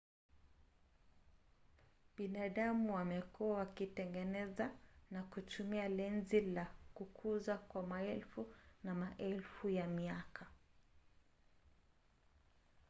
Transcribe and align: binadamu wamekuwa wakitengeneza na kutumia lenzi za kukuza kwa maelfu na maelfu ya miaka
binadamu 2.17 2.93
wamekuwa 2.95 3.57
wakitengeneza 3.57 4.71
na 5.11 5.23
kutumia 5.23 5.89
lenzi 5.89 6.51
za 6.53 6.67
kukuza 6.93 7.57
kwa 7.57 7.87
maelfu 7.87 8.55
na 8.83 8.95
maelfu 8.95 9.69
ya 9.69 9.87
miaka 9.87 10.47